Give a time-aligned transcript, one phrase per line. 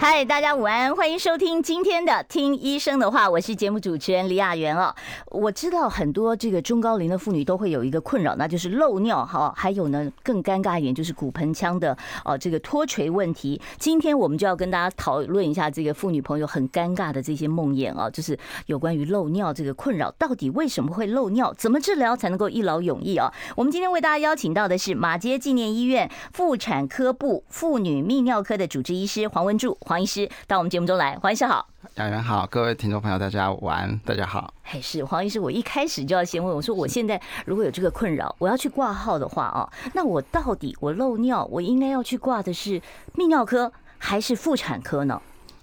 [0.00, 4.94] 嗨，大家午安，欢迎收听今天的《听医生的话》，我是节目主持人李雅媛哦。
[5.26, 13.60] 我知道很多这个中高龄的妇女都会有一个困扰，那就是漏尿哈，还有呢更尴尬一点就是骨盆腔的哦这个脱垂问题。
[13.76, 21.52] 今天我们就要跟大家讨论一下这个妇女朋友很尴尬的这些梦魇啊，就是有关于漏尿这个困扰，到底为什么会漏尿？
[21.54, 23.34] 怎么治疗才能够一劳永逸啊？
[23.56, 29.76] 我们今天为大家邀请到的是马街纪念医院妇产科部妇女泌尿科的主治医师黄文柱。
[29.88, 34.52] 黄医师到我们节目中来，黄医师好，雅媛好，各位听众朋友大家晚安，大家好。
[34.60, 42.78] 还是黄医师，我一开始就要先问我说，我现在如果有这个困扰，我要去挂号的话啊，那我到底我漏尿，我应该要去挂的是
[43.16, 45.18] 泌尿科还是妇产科呢？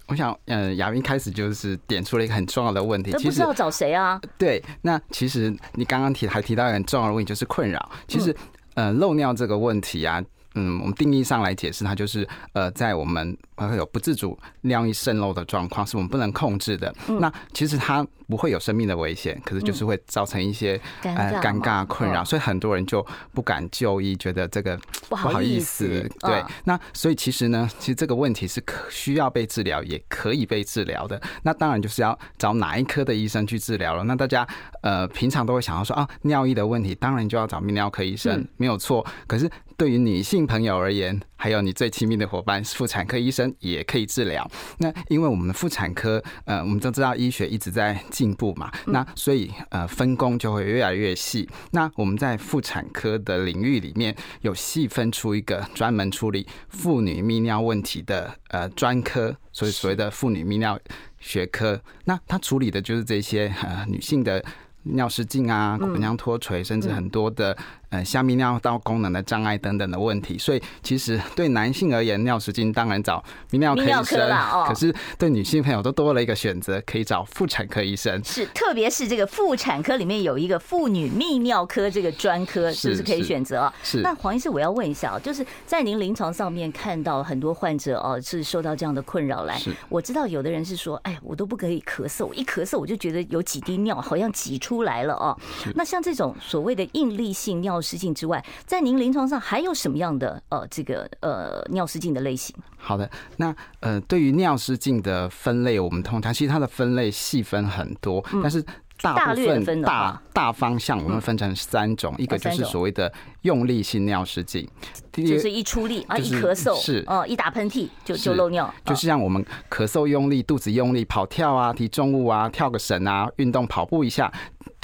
[0.08, 4.20] 我想，呃，雅媛一开始就是点出了一个很重要的问题，其实不知道找谁啊？
[4.40, 7.92] 对，那其实你刚刚提还提到一个很重要的问题，就是困扰。
[8.08, 8.36] 其实，
[8.74, 10.20] 呃，漏尿这个问题啊。
[10.56, 16.94] 嗯，我们定义上来解释，它就是呃，在我们会有不自主尿液渗漏的状况，是我们不能控制的。
[17.20, 26.10] 那其实它不会有生命的危险，可是就是会造成一些呃尴尬困扰，所以很多人就不敢就医，觉得这个不好意思。
[26.20, 31.22] 对，那所以其实呢，其实这个问题是可需要被治疗，也可以被治疗的。
[31.44, 34.04] 那当然就是要找哪一科的医生去治疗了。
[34.06, 34.48] 那大家
[34.82, 39.06] 呃平常都会想到说啊，尿液的问题，当然就要找泌尿科医生，没有错。
[39.28, 44.50] 可是对于女性朋友而言，还有你最亲密的伙伴妇产科医生也可以治疗。
[44.78, 51.50] 那因为我们的妇产科，呃，我们都知道医学一直在进步嘛，那所以呃分工就会越来越细。
[51.72, 60.80] 那我们在妇产科的领域里面有细分出一个专门处理妇女泌尿问题的呃专科，所以所谓的妇女泌尿
[61.20, 61.82] 学科。
[62.06, 64.42] 那它处理的就是这些呃女性的
[64.84, 67.58] 尿失禁啊、骨盆腔脱垂，甚至很多的。
[67.90, 78.24] 呃，下泌尿道功能的障碍等等的问题，所以其实对男性而言，尿失禁当然找泌尿科医生，哦可是对女性朋友都多了一个选择，可以找妇产科医生。
[78.24, 83.72] 是，特别是这个妇产科里面有一个妇女泌尿科这个专科，是不是可以选择？
[83.84, 84.02] 是。
[84.02, 89.62] 那黄医师，我要问一下，就是在您临床上面看到很多患者哦，是受到这样的困扰来。
[89.90, 95.38] 我知道有的人是说，哎，我都不可以咳嗽，一咳嗽我就觉得有几滴尿好像挤出来了哦。
[95.76, 102.56] 那像这种所谓的应力性尿失禁之外，在您临床上还有什么样的呃这个呃尿失禁的类型？
[102.78, 108.64] 好的，那呃对于尿失禁的分类，我们通常其实它的分类细分很多，嗯、但是
[109.02, 114.68] 大部分大大方向我们分成三种，嗯、一个就是所谓的用力性尿失禁，
[115.12, 117.04] 就是一出力啊，一咳嗽是。
[117.06, 124.32] 哦，一打喷嚏就就漏尿，就是像我们咳嗽用力、肚子用力、跑跳啊、提重物啊、跳个绳啊、运动跑步一下。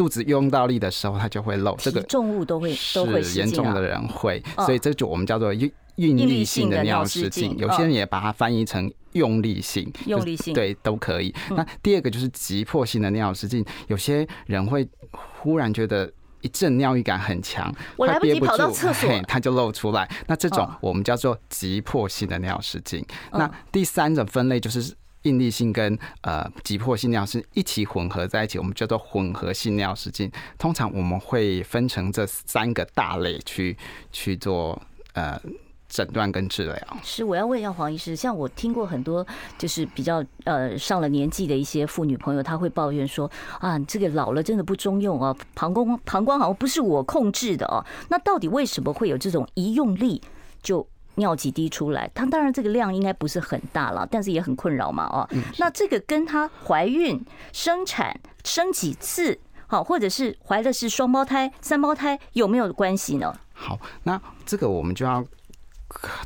[0.01, 1.75] 肚子用到力的时候，它就会漏。
[1.77, 7.55] 这个重物都会都会，严重的人会，所以这就我们叫做运运力性的尿失禁。
[7.55, 11.31] 有些人也把它翻译成用力性，用力性对都可以。
[11.51, 16.11] 那第二个就是急迫性的尿失禁，有些人会忽然觉得
[16.41, 20.09] 一阵尿意感很强，我来不及跑到厕所，它就漏出来。
[20.25, 23.05] 那这种我们叫做急迫性的尿失禁。
[23.33, 24.95] 那第三种分类就是。
[25.23, 30.31] 应力性跟呃急迫性尿是一起混合在一起，我们叫做混合性尿失禁。
[30.57, 33.77] 通常我们会分成这三个大类去
[34.11, 34.81] 去做
[35.13, 35.39] 呃
[35.87, 36.75] 诊断跟治疗。
[37.03, 39.25] 是，我要问一下黄医师，像我听过很多
[39.57, 47.85] 就是比较呃上了年纪的一些妇女朋友，她会抱怨说啊，这个老了真的不中用啊，膀胱膀胱好像不是我控制的哦。
[48.09, 50.21] 那到底为什么会有这种一用力
[50.63, 50.87] 就？
[51.15, 55.27] 尿几滴出来，它当然这个量应该不是很大了，但是也很困扰嘛，哦，
[55.57, 63.33] 那这个跟她怀孕、生产、生几次，好，或者是怀的是双胞胎、三胞胎，有没有关系呢？
[63.53, 65.23] 好，那这个我们就要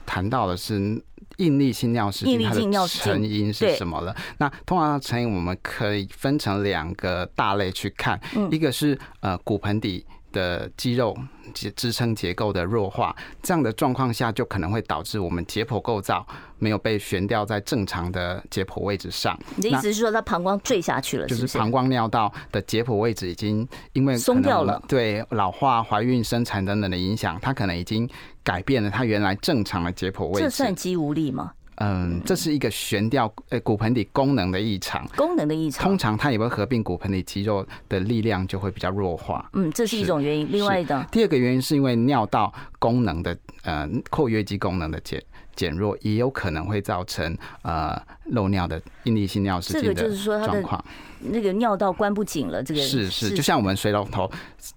[0.05, 1.03] 谈到的是
[1.37, 4.15] 应力性尿失禁，它的成因是什么了？
[4.37, 8.19] 那通常的成因我们可以分成两个大类去看，
[8.51, 10.05] 一个是呃骨盆底。
[10.35, 11.17] 的肌肉
[11.53, 16.27] 支支撑结构的弱化，这样的状况下就可能会导致我们解剖构造
[16.59, 19.39] 没有被悬吊在正常的解剖位置上。
[19.55, 21.41] 你的意思是说，它膀胱坠下去了是是？
[21.41, 28.07] 就是膀胱尿道的解剖位置已经因为松掉了，对老化、怀孕、生产等等的影响，它可能已经
[28.43, 30.41] 改变了它原来正常的解剖位置。
[30.41, 31.53] 这算肌无力吗？
[31.77, 39.49] 嗯，这是一个悬吊呃骨盆底功能的异常，功能的异常，通常它也会合并骨盆底肌肉的力量就会比较弱化。
[39.53, 40.47] 嗯，这是一种原因。
[40.51, 45.21] 另外一个，第二个原因是因为尿道功能的呃括约肌功能的减
[45.55, 47.99] 减弱，也有可能会造成呃
[48.31, 50.83] 漏尿的应力性尿失禁的状况。
[51.27, 54.29] 那个尿道关不紧了，这个是是，就像我们水龙头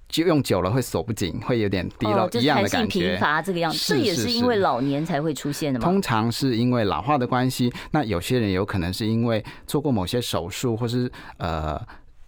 [0.09, 3.11] 就用久了会锁不紧，会有点滴漏一样的感觉。
[3.11, 5.85] 贫乏这个样子，这也是因为老年才会出现的吗？
[5.85, 11.79] 通常是因为老化的关系，那有些人有可能是因为做过某些手术，或是呃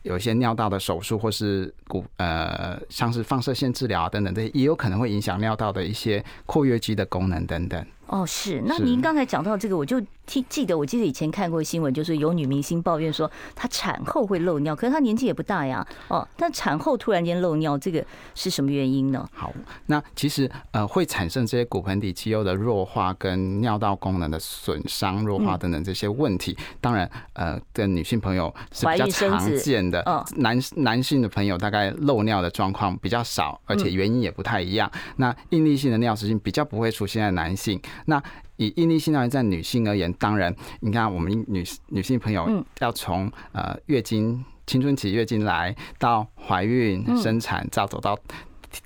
[0.02, 7.87] 有一些尿道的手术，或是骨呃像是放射线治疗啊等等，这些也有可能会影响尿道的一些括约肌的功能等等。
[8.11, 8.61] 哦，是。
[8.67, 15.85] 那您刚才讲到这个，我就记记得，我记得以前看过新闻，就是有女明星抱怨说她产后会漏尿，可是她年纪也不大呀。
[16.06, 18.05] 哦，但产后突然间漏尿，这个
[18.37, 19.29] 是什么原因呢？
[19.32, 19.53] 好，
[19.87, 30.05] 那其实呃会产生这些骨盆底肌肉的弱化跟尿道功能的损伤、弱化等等这些问题，当然呃跟女性朋友是比较常见的。
[30.37, 34.88] 男男性的朋友大概漏尿的状况比较少，而且原因也不太一样。
[35.17, 37.81] 那应力性的尿失禁比较不会出现在男性。
[38.05, 38.23] 那
[38.61, 48.19] 以应力性尿在女性而言，当然，你看我们女女性朋友要从呃月经青春期月经来到怀孕生产，再走到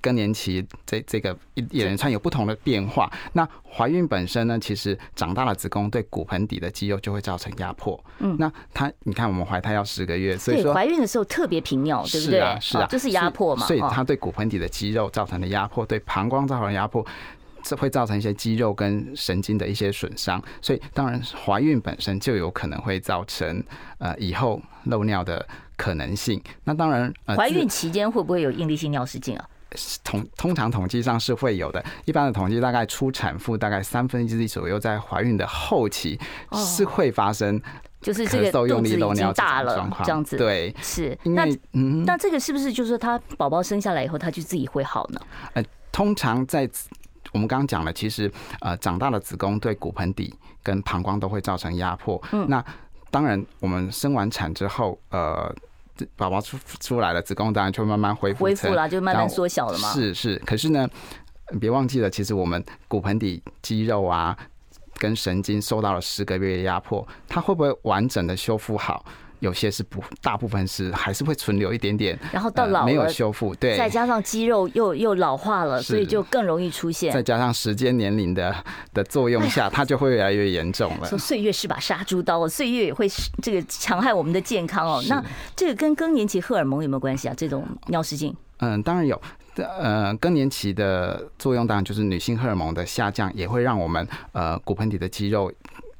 [0.00, 3.10] 更年期，这这个一连串有不同的变化。
[3.32, 8.02] 那怀孕本身呢，其实长大了子宫对骨盆底的肌肉就会造成压迫。
[8.20, 12.38] 嗯，那她你看我们怀胎要十个月，所以说怀孕的时候特别频尿，对不对？
[12.38, 13.66] 是啊，是啊，就是压迫嘛。
[13.66, 17.04] 所以它对骨盆底的肌肉造成的压迫，对膀胱造成的压迫。
[17.64, 23.64] 这会造成一些肌肉跟神经的一些损伤，所以当然怀孕本身就有可能会造成
[23.98, 25.44] 呃以后漏尿的
[25.74, 26.40] 可能性。
[26.64, 29.48] 那当然，呃，怀孕期间会不会有应力性尿失禁啊？
[30.04, 36.20] 通通常统计上是会有的，一般的统计大概初产妇大概三分之一左右在怀孕的后期
[36.52, 37.60] 是会发生，
[38.00, 40.36] 就是这个肚子已经大了这样子。
[40.36, 41.18] 对，是。
[41.24, 45.20] 那嗯，那这个是不是就是说他宝宝生下来以后他就自己会好呢？
[45.54, 46.68] 呃，通常在。
[47.34, 50.32] 我们刚刚讲了，其实呃，长大的子宫对骨盆底
[50.62, 52.20] 跟膀胱都会造成压迫。
[52.32, 52.64] 嗯，那
[53.10, 55.52] 当然，我们生完产之后，呃，
[56.16, 59.92] 宝宝出出来了，子宫当然就慢慢恢复，恢复了，就慢慢缩小了嘛。
[59.92, 60.88] 是是，可是呢，
[61.60, 64.36] 别忘记了，其实我们骨盆底肌肉啊
[64.98, 69.04] 跟神经受到了十个月的压迫，它会不会完整的修复好？
[69.44, 77.12] 有些是不，大部分是还是会存留一点点，然后到老没有修复，对，再加上肌肉又又老化了，所以就更容易出现。
[77.12, 78.54] 再加上时间年龄的
[78.94, 81.06] 的作用下，它就会越来越严重了。
[81.06, 83.06] 说岁月是把杀猪刀，岁月也会
[83.42, 85.02] 这个强害我们的健康哦。
[85.08, 85.22] 那
[85.54, 87.34] 这个跟更年期荷尔蒙有没有关系啊？
[87.36, 88.34] 这种尿失禁？
[88.60, 89.20] 嗯，当然有。
[89.56, 95.52] 呃，更年期的作用当然就是女性荷尔蒙的下降，也会让我们呃骨盆底的肌肉。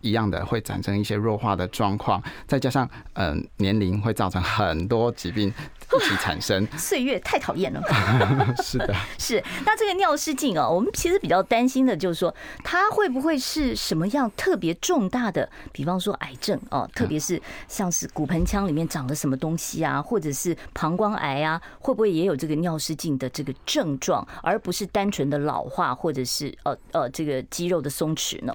[0.05, 6.67] 一样的会产生一些弱化的状况，再加上嗯、呃、年龄会造成很多疾病一起产生。
[6.77, 7.83] 岁月太讨厌了。
[8.63, 9.43] 是的， 是。
[9.65, 28.55] 那这个尿失禁啊，我们其实比较担心的就是说，它会不会是什么样特别重大的，比方说癌症哦，特别是像是骨盆腔里面长了什么东西啊，或者是膀胱癌啊，会不会也有这个尿失禁的这个症状，而不是单纯的老化或者是呃呃这个肌肉的松弛呢？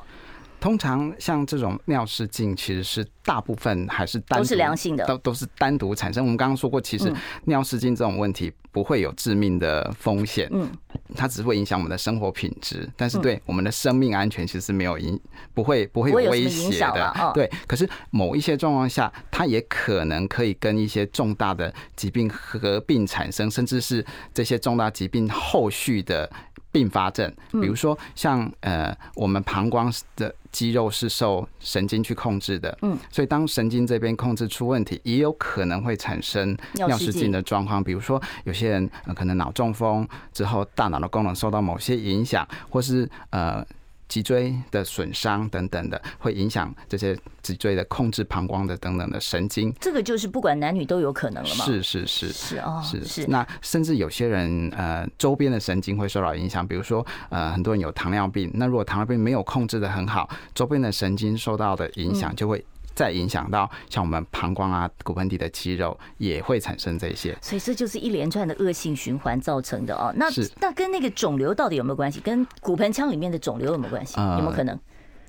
[0.59, 6.23] 通常像这种尿失禁，其实是大部分还是单独，都是良性的，都都是单独产生。
[6.23, 7.13] 我们刚刚说过，其实
[7.45, 10.69] 尿失禁这种问题不会有致命的风险，嗯，
[11.15, 15.19] 它只会影响我们的生活品质，但是对我们的生命安全其实是没有影，
[15.53, 17.31] 不会不会有威胁的。
[17.33, 26.29] 对，可是某一些状况下，它也可能可以跟一些重大的疾病合并产生，甚至是这些重大疾病后续的。
[26.71, 37.83] 并发症，比如说像呃，我们膀胱的肌肉是受神经去控制的，嗯，所以当神经这边控制出问题，也有可能会产生尿失禁的状况。
[37.83, 43.65] 比如说有些人可能脑中风之后，大脑的功能受到某些影响，或是呃。
[44.09, 49.73] 脊椎的损伤等等的，会影响这些脊椎的控制膀胱的等等的神经。
[49.79, 51.63] 这个就是不管男女都有可能了吗？
[51.63, 53.25] 是是是是哦，是是。
[53.27, 62.65] 那甚至有些人呃，周边的神经会受到影响，比如说呃，很多人有糖尿病，那如果糖尿病没有控制的很好，周边的神经受到的影响就会。
[62.99, 70.13] 再影响到像我们膀胱啊、骨盆底的肌肉，也会产生这些，所以这就是一连串的恶性循环造成的哦。
[70.17, 70.27] 那
[70.59, 72.19] 那跟那个肿瘤到底有没有关系？
[72.19, 74.19] 跟骨盆腔里面的肿瘤有没有关系？
[74.19, 74.77] 有没有可能？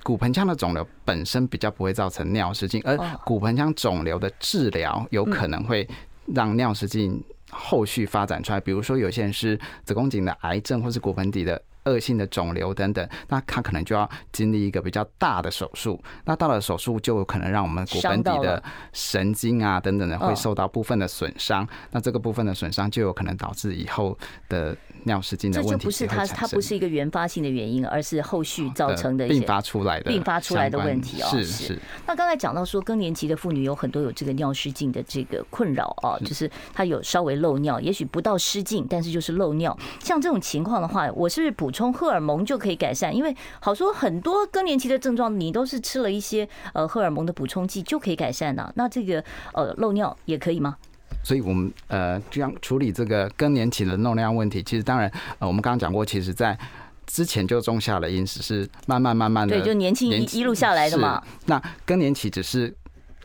[0.03, 5.89] 骨盆腔的肿瘤本身比较不会造成尿失禁，而骨盆腔肿瘤的治疗有可能会
[6.35, 8.59] 让尿失禁后续发展出来。
[8.59, 11.63] 比如说，有些人是子宫颈的癌症，或是骨盆底的。
[11.91, 16.01] 恶性的肿瘤等等，那他可能就要经历一个比较大的手术。
[16.25, 21.67] 那到了手术，就有可能让我们骨盆底的神经啊等等的会受到部分的损伤。
[21.91, 24.17] 那这个部分的损伤就有可能导致以后
[24.49, 25.73] 的尿失禁的问题。
[25.73, 31.29] 这就不是它，它不是一个原发性的原因，而是后续造成的并发出来的并发出来的问题哦。
[31.31, 31.79] 是是。
[32.07, 39.77] 那刚才讲到说，更年期的妇女有很多有这个尿失禁的这个困扰啊，就是她有稍微漏尿，也许不到失禁，但是就是漏尿。
[40.01, 43.15] 像这种情况的话，我是不是补充荷尔蒙就可以改善？
[43.15, 48.73] 因为好说很多更年期的症状，你都是吃了一些呃荷尔蒙的补充剂就可以改善的。
[48.75, 50.77] 那这个呃漏尿也可以吗？
[51.23, 55.09] 所以我们呃这样处理这个更年期的漏尿问题，其实当然
[55.39, 56.59] 呃我们刚刚讲过，其实在
[57.07, 61.23] 之前就种下了因，只是慢慢慢慢的，对，就年轻一路下来的嘛。
[61.47, 62.75] 那更年期只是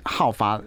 [0.03, 0.61] 好发。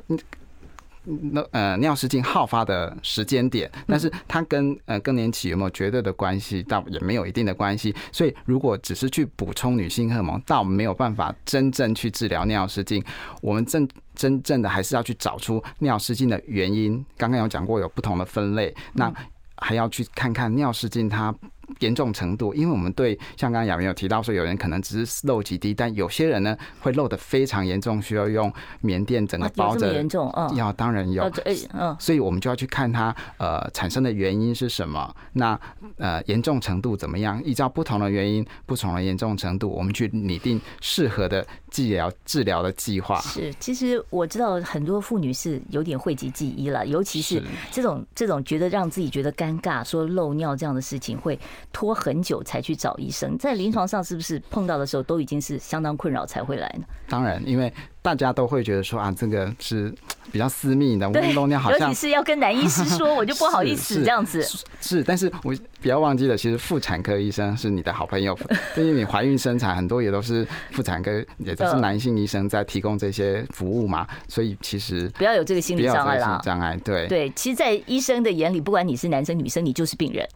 [1.32, 7.94] 那呃尿失禁好发的时间点，但是它跟呃更年期有没有绝对的关系，倒也没有一定的关系。
[8.12, 13.02] 所以如果只是去补充女性荷尔蒙，倒没有办法真正去治疗尿失禁。
[13.40, 17.04] 我们正真正的还是要去找出尿失禁的原因。
[17.16, 19.12] 刚刚有讲过有不同的分类，那
[19.56, 21.34] 还要去看看尿失禁它。
[21.80, 29.92] 严重程度，因为我们对像刚刚雅明有提到说，有人可能只是漏几滴，但有些人呢会漏得非常严重，需要用棉垫整个包着。
[29.92, 31.30] 严重，嗯，要当然有，
[31.72, 35.58] 嗯，所以我们就要去看它呃产生的原因是什么，那
[35.96, 37.42] 呃严重程度怎么样？
[37.44, 43.20] 依照不同的原因、不同的严重程度，我们去拟定适合的治疗治疗的计划。
[43.20, 51.38] 是，其实我知道很多妇女是有点讳疾忌医了，尤其是这种这种觉得让自己觉得尴尬，说漏尿这样的事情会。
[51.72, 56.84] 拖很久才去找医生，在临床上是不是碰到的时候都已经是相当困扰才会来呢？
[57.08, 57.72] 当然，因为
[58.02, 59.92] 大家都会觉得说啊，这个是
[60.30, 64.42] 比较私密的，漏尿好像 尤其是要跟男医师说，我就不好意思 这样子。
[64.80, 68.38] 是，但是我不要忘记了，其实妇产科医生是你的好朋友，
[68.76, 76.40] 因为你怀孕生产很多也都是妇产科，也都是男性医生在提供这些服务嘛，所以其实不要有这个心理障碍啦。
[76.44, 80.28] 障碍对对，其实，在医生的眼里，不管你是男生女生，你就是病人。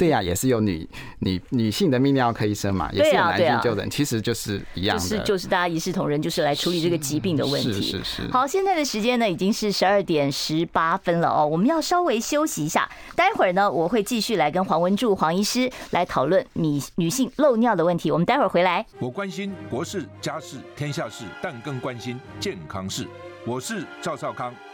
[0.00, 0.88] 对呀、啊，也是有女
[1.18, 7.70] 女女性的泌尿科医生嘛，也是有男性就诊，其实就是一样的，就是就是大家一视同仁，就是来处理这个疾病的问题。
[7.74, 8.30] 是是是。
[8.32, 18.10] 好，现在的时间呢已经是十二点十八分了哦，我们要稍微休息一下，待会儿呢我会继续来跟黄文柱黄医师来讨论女女性漏尿的问题。
[18.10, 18.86] 我们待会儿回来。
[18.98, 23.06] 我关心国事家事天下事，但更关心健康事。
[23.44, 24.54] 我是赵少康。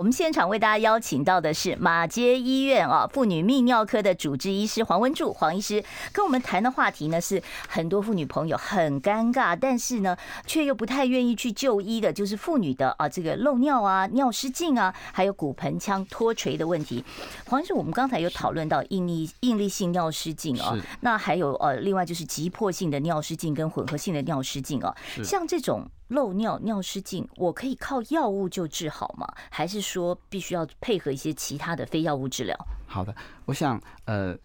[0.00, 10.16] 我们现场为大家邀请到的是马街医院啊妇女泌尿科的主治医师黄文柱黄医师，跟我们谈的话题呢是很多妇女朋友很尴尬，但是呢
[10.46, 17.04] 却又不太愿意去就医的，就是妇女的啊这个漏尿啊、尿失禁啊，还有骨盆腔脱垂的问题。
[17.44, 25.86] 黄医师，我们刚才有讨论到应力应力性尿失禁啊，那还有呃另外就是急迫性的尿失禁跟混合性的尿失禁啊，像这种。
[26.10, 29.26] 漏尿、尿失禁，我可以靠药物就治好吗？
[29.50, 32.56] 还是说必须要配合一些其他的非药物治疗？
[32.86, 33.14] 好的，
[33.44, 34.36] 我想呃，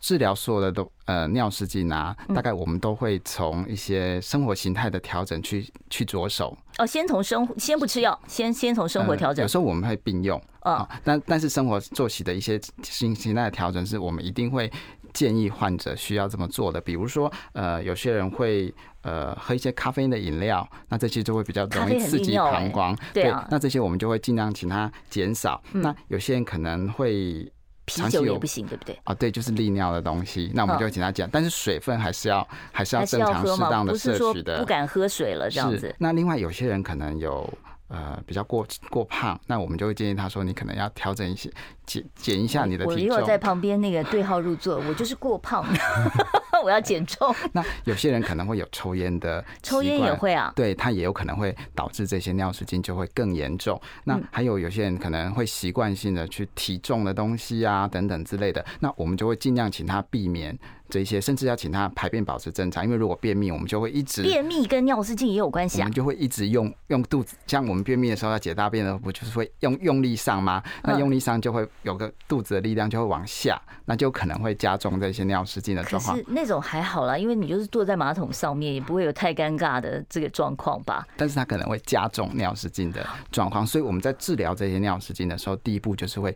[0.00, 6.56] 治疗所有的都呃尿失禁啊，大概我们都会从一些生活形态的调整去去着手。
[6.78, 9.42] 哦，先从生活，先不吃药，先先从生活调整。
[9.42, 14.70] 呃，有时候我们会并用啊，但但是生活作息的一些形形态的调整，是我们一定会。
[15.12, 25.62] 建议患者需要这么做的，比如说，呃，有些人会呃喝一些咖啡因的饮料，那这些就会比较容易刺激膀胱，对，那这些我们就会尽量请他减少。
[25.72, 27.50] 那有些人可能会
[27.84, 28.98] 啤酒也不行，对不对？
[29.04, 35.94] 啊，对，就是利尿的东西，那我们就会请他减，但是水分还是要还是要正常适当的摄取的，不敢喝水了这样子。
[35.98, 37.48] 那另外有些人可能有。
[37.92, 41.50] 呃，比较过过胖，那我们就会建议他说，你可能要调整一些，
[41.84, 42.94] 减减一下你的体重。
[42.94, 45.66] 我如果在旁边那个对号入座，我就是过胖，
[46.62, 47.34] 我要减重。
[47.52, 53.80] 那有些人可能会有抽烟的， 抽烟也会啊，对，他也有可能会导致这些尿失禁就会更严重。
[54.04, 60.58] 那还有有些人可能会习惯性的去提重的东西啊，等等之类的，那我们就会尽量请他避免。
[60.92, 70.60] 这些，甚至要请他排便保持正常，因为如果便秘，我们就会一直便秘跟尿失禁也有关系啊，我们就会一直用用肚子，像我们便秘的时候要解大便的，不就是会用用力上吗？
[70.82, 76.16] 那用力上就会有个肚子的力量就会往下，那就可能会加重这些尿失禁的状况。
[76.16, 81.06] 是那种还好啦，因为你就是坐在马桶上面，也不会有太尴尬的这个状况吧？
[81.16, 86.34] 但是它可能会加重尿失禁的状况，所以我们在治疗这些尿失禁的时候，第一步就是会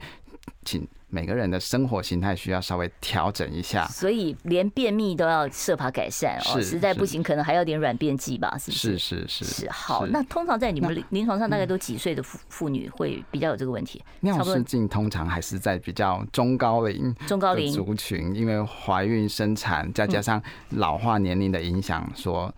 [0.64, 0.86] 请。
[1.10, 6.60] 每个人的生活形态需要稍微调整一下，所以连便秘都要设法改善哦。
[6.60, 8.58] 实在不行，可能还要点软便剂吧？
[8.58, 8.98] 是不是？
[8.98, 9.70] 是是是是。
[9.70, 14.02] 好，那通常在你们临床上，大概都几岁的妇妇女会比较有这个问题？
[14.22, 22.52] 尿失禁通常还是在比较中高龄、中高龄族群，因为怀孕生产，再加上老化年龄的影响，所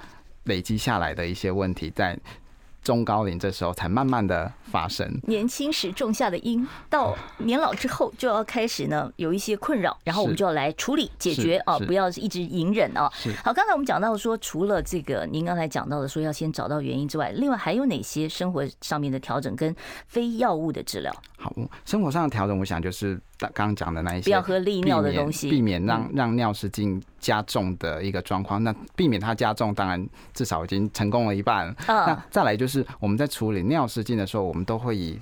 [0.44, 2.18] 累积下来的一些问题，在。
[2.86, 13.10] 中高龄这时候才慢慢的发生，年轻时种下的因，到年老之后就要开始呢有一些困扰，然后我们就要来处理解决啊，不要一直隐忍啊。
[13.42, 19.74] 好，刚才我们讲到说，除了这个您刚才讲到的说要先找到原因之外，另外还有哪些生活上面的调整跟
[20.06, 21.12] 非药物的治疗？
[21.46, 28.62] 好，生活上的调整，我想就是刚刚讲的那一些，不要喝利尿的东西，避免让让尿失禁加重的一个状况。
[28.64, 31.72] 那避免它加重，当然至少已经成功了一半。
[31.86, 35.16] 那再来就是我们在处理尿失禁的时候，我们都会以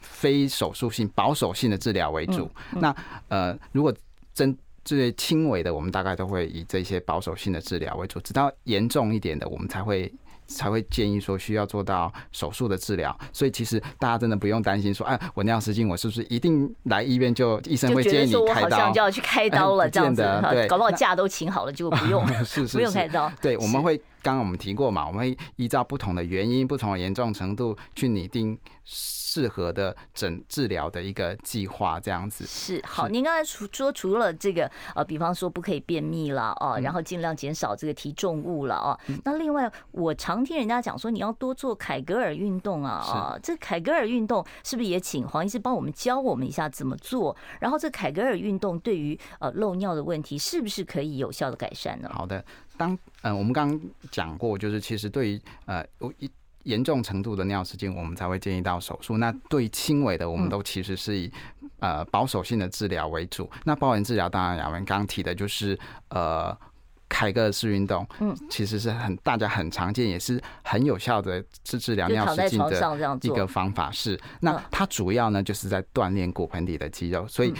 [0.00, 2.50] 非手术性、保守性的治疗为主。
[2.72, 2.92] 那
[3.28, 3.94] 呃，如果
[4.34, 8.18] 针最轻微的，我们大概都会以这些保守性的治疗为主。
[8.20, 10.12] 直到严重一点的，我们才会。
[10.46, 18.90] 才会建议说需要做到手术的治疗，所以其实大家真的不用担心说，哎，我尿失禁，我是不是一定来医院就医生会建议你开刀？
[18.90, 23.30] 就要去开刀了，这样子，对，搞不好假都请好了，结果不用， 是是，不用开刀。
[23.40, 28.58] 对，我们会刚刚我们提过嘛，我们会依照不同的原因、不同的严重程度去拟定。
[28.86, 33.08] 适合的诊治疗的一个计划，这样子是好。
[33.08, 38.92] 您刚才除说除了这个呃，比方说不可以便秘了哦，然后尽量减少这个提重物了哦。
[39.24, 43.38] 那另外，我常听人家讲说，你要多做凯格尔运动啊啊。
[43.42, 47.34] 这凯格尔运动是不是也请黄医师帮我们教我们一下怎么做？
[47.58, 52.10] 然后这凯格尔运动对于呃漏尿的问题是不是可以有效的改善呢？
[52.12, 52.44] 好的，
[52.76, 55.84] 当呃我们刚刚讲过，就是其实对于呃
[56.18, 56.30] 一。
[56.64, 59.18] 严重程度的尿失禁，我们才会建议到手术。
[59.18, 61.30] 那对轻微的，我们都其实是以
[61.78, 63.50] 呃保守性的治疗为主。
[63.64, 65.78] 那保守治疗，当然雅文刚刚提的就是
[66.08, 66.56] 呃
[67.06, 73.90] 凯格尔式运动，嗯，其实是很大家很常见，也是很有效的治治疗尿失禁的一个方法。
[73.90, 77.52] 是，那它主要呢就是在锻炼骨盆底的肌肉，所以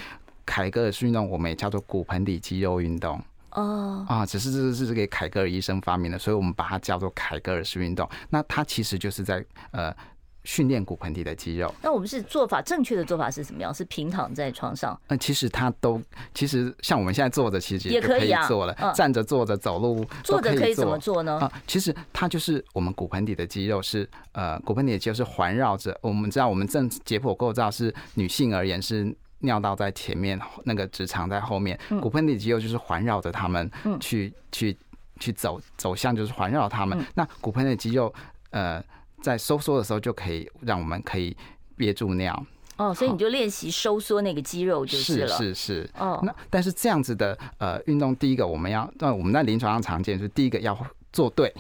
[0.47, 3.23] 凯格尔式运动我们也叫做骨盆底肌肉运动。
[3.55, 8.09] 哦啊，只是这是这个凯格尔医生发明的，所以我们把它叫做凯格尔式运动。
[8.31, 9.95] 那它其实就是在呃
[10.43, 11.73] 训练骨盆底的肌肉。
[11.81, 13.73] 那我们是做法正确的做法是什么样？
[13.73, 15.01] 是平躺在床上？
[15.09, 16.03] 那其实它都
[16.35, 18.75] 其实像我们现在坐着，其实也可以做了。
[18.95, 21.39] 站着、坐着、走路，坐着可以怎么做呢？
[21.39, 29.17] 啊，其实它就是我们骨盆底的肌肉是呃骨盆底的肌肉是环绕着我们知道我们正解剖构造是女性而言是。
[29.45, 34.77] 尿道在前面，那个直肠在后面，骨盆底肌肉就是环绕着他们去去
[35.21, 36.99] 去走走向，就是环绕他们。
[37.15, 38.13] 那骨盆底肌肉
[38.51, 38.83] 呃
[39.23, 41.37] 在收缩的时候，就可以让我们可以
[41.77, 42.47] 憋住尿。
[42.77, 45.29] 哦，所以你就练习收缩那个肌肉就是了。
[45.29, 45.91] 是是是。
[45.97, 50.77] 哦，那但是这样子的呃运动，第一个我们要，那我们在临床上常见，就是第一个要
[51.13, 51.55] 做对。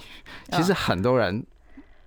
[0.51, 1.47] 其实很多人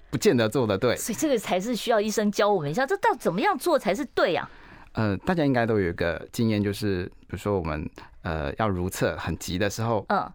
[0.10, 4.50] 不见得做的对，所以这个才是需要医生教我们一下，这到怎么样做才是对呀？
[4.98, 7.88] 呃，大家应该都有一个经验，就是比如说我们
[8.24, 10.28] 呃要如厕很急的时候，嗯，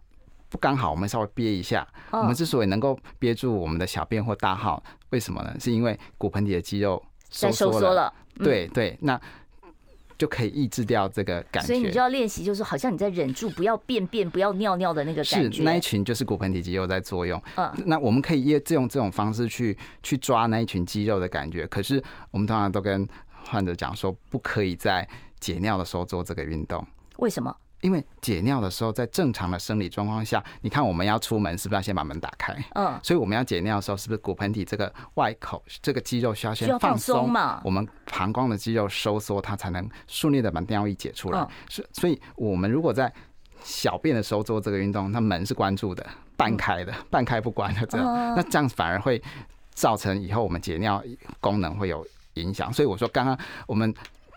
[0.47, 5.53] 不刚好我们稍微憋一下，我们之所以能够憋住我们的小便或大号，为什么呢？
[5.59, 9.19] 是因为骨盆底的肌肉收缩了，对对，那
[10.17, 11.67] 就可以抑制掉这个感觉。
[11.67, 15.57] 所以你就要练习，就是好像你在忍住不要便便、不要尿尿的那个感觉。
[15.57, 17.41] 是那一群就是骨盆底肌肉在作用。
[17.55, 21.67] 嗯，那我们可以用这种这种方式去去抓那一群肌肉的感觉。
[21.67, 23.05] 可是我们通常都跟
[23.45, 25.07] 患者讲说，不可以在
[25.39, 26.85] 解尿的时候做这个运动。
[27.17, 27.55] 为什么？
[27.81, 32.55] 因为解尿的时候，在正常的生理状况下，你看我们要出门，是不是要先把门打开？
[32.75, 32.97] 嗯。
[33.03, 37.61] 所以我们要解尿的时候，是不是骨盆底这个外口这个肌肉需要先放松嘛？
[37.61, 41.45] 我们膀胱的肌肉收缩，它才能顺利的把尿液解出来。
[41.67, 43.13] 所所以，我们如果在
[43.61, 46.05] 小便的时候做这个运动，那门是关住的，
[46.37, 49.21] 半开的，半开不关的这样，那这样反而会
[49.73, 51.03] 造成以后我们解尿
[51.41, 53.93] 功能会有影响，所以我说刚刚我们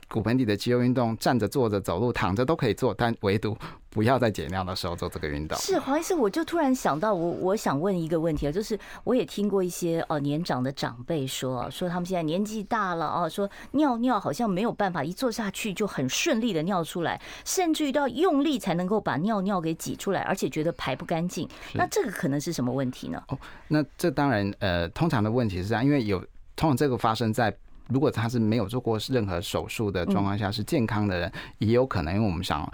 [0.09, 3.59] 骨盆底的肌肉运动，站着、坐着、走路、躺着都可以做，但唯独
[3.91, 5.59] 不要在减量的时候做这个运动。
[5.59, 21.49] 是黄医师，我就突然想到我，我我想问一个问题啊，就是我也听过一些哦年长的长辈说，说他们现在年纪大了啊，说尿尿好像没有办法一坐下去就很顺利的尿出来，甚至于都要用力才能够把尿尿给挤出来，而且觉得排不干净。
[21.75, 23.21] 那这个可能是什么问题呢？
[23.27, 26.21] 哦，那这当然呃，通常的问题是这样，因为有
[26.55, 27.53] 通常这个发生在。
[27.89, 32.71] 如果他是没有做过任何手术的状况下，是健康的人，也有可能，因为我们想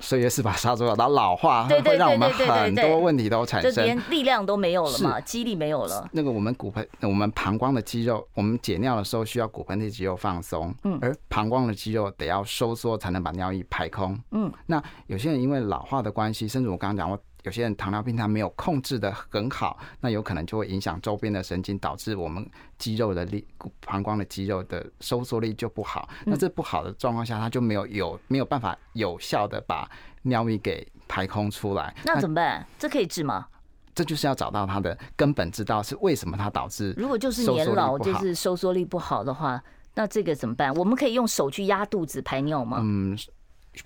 [0.00, 6.08] 岁月是把杀猪刀，到老化会让我们很多问题都产生，连力量都没有了嘛，肌力没有了。
[6.12, 14.52] 那个我们骨盆、我们膀胱的肌肉，我们解尿的时候需要骨盆的肌肉放松，嗯，而膀胱的肌肉得要收缩才能把尿液排空，嗯。
[14.66, 17.18] 那有些人因为老化的关系，甚至我刚刚讲过。
[17.42, 23.46] 有些人糖尿病他没有控制的很好，那有可能就会影响周边的神经，导致我们肌肉的力、
[23.80, 26.08] 膀胱的肌肉的收缩力就不好。
[26.24, 29.90] 那这不好的状况下，他就没有有没有办法有效的把
[30.22, 31.94] 尿液给排空出来。
[32.04, 32.64] 那怎么办？
[32.78, 33.48] 这可以治吗？
[33.94, 36.94] 这就是要找到它的根本，之道是为什么它导致。
[36.96, 39.62] 如果就是年老就是收缩力不好的话，
[39.94, 40.72] 那这个怎么办？
[40.74, 42.78] 我们可以用手去压肚子排尿吗？
[42.80, 43.18] 嗯。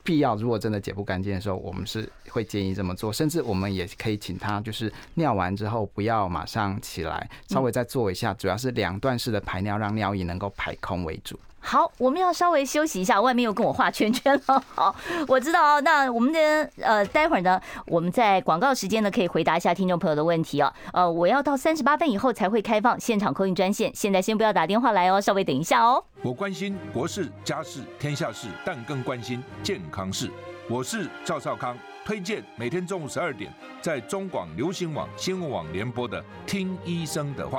[0.03, 11.39] 必要，如果真的解不干净的时候，我们是会建议这么做，甚至我们也可以请他，就是尿完之后不要马上起来，稍微再做一下，主要是两段式的排尿，让尿液能够排空为主。
[11.69, 14.63] 好，我们要稍微休息一下，外面又跟我画圈圈了。
[14.73, 14.95] 好，
[15.27, 15.81] 我知道哦。
[15.81, 20.73] 那我们的呃，待会儿呢，我们在广告时间呢，可以回答一下听众朋友的问题哦。
[20.93, 26.05] 呃，我要到三十八分以后才会开放现场 call in 专线，现在先不要打电话来哦，稍微等一下哦。
[26.23, 30.31] 我关心国事、家事、天下事，但更关心健康事。
[30.71, 33.53] 我是赵少康，推荐每天中午十二点
[33.83, 37.59] 在中广流行网、新闻网联播的《听医生的话》。